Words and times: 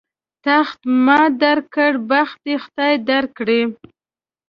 تخت 0.45 0.79
ما 1.05 1.21
در 1.41 1.57
کړ، 1.73 1.91
بخت 2.11 2.37
دې 2.45 2.55
خدای 2.63 2.93
در 3.09 3.23
کړي. 3.37 3.61